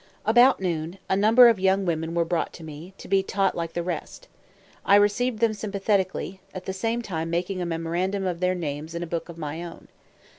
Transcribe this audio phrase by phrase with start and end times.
[0.25, 3.73] About noon, a number of young women were brought to me, to be taught like
[3.73, 4.27] the rest.
[4.83, 9.03] I received them sympathetically, at the same time making a memorandum of their names in
[9.03, 9.89] a book of my own.